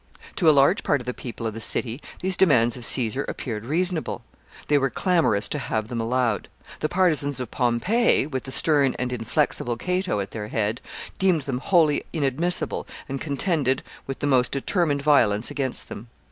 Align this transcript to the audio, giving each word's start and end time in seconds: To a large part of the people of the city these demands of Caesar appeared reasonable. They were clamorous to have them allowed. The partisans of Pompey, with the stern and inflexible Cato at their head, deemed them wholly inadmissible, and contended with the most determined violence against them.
To 0.37 0.49
a 0.49 0.49
large 0.49 0.81
part 0.81 0.99
of 0.99 1.05
the 1.05 1.13
people 1.13 1.45
of 1.45 1.53
the 1.53 1.59
city 1.59 2.01
these 2.23 2.35
demands 2.35 2.75
of 2.75 2.83
Caesar 2.85 3.23
appeared 3.25 3.65
reasonable. 3.67 4.23
They 4.67 4.79
were 4.79 4.89
clamorous 4.89 5.47
to 5.49 5.59
have 5.59 5.89
them 5.89 6.01
allowed. 6.01 6.47
The 6.79 6.89
partisans 6.89 7.39
of 7.39 7.51
Pompey, 7.51 8.25
with 8.25 8.45
the 8.45 8.51
stern 8.51 8.95
and 8.97 9.13
inflexible 9.13 9.77
Cato 9.77 10.19
at 10.19 10.31
their 10.31 10.47
head, 10.47 10.81
deemed 11.19 11.43
them 11.43 11.59
wholly 11.59 12.03
inadmissible, 12.13 12.87
and 13.07 13.21
contended 13.21 13.83
with 14.07 14.17
the 14.17 14.25
most 14.25 14.51
determined 14.51 15.03
violence 15.03 15.51
against 15.51 15.87
them. 15.87 16.07